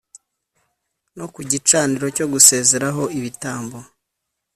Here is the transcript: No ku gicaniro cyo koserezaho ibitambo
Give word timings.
No 1.15 1.25
ku 1.33 1.39
gicaniro 1.49 2.07
cyo 2.15 2.25
koserezaho 2.31 3.03
ibitambo 3.17 3.77